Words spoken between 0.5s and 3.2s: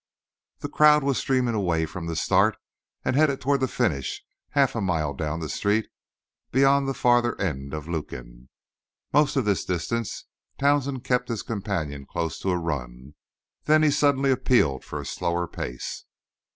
The crowd was streaming away from the start, and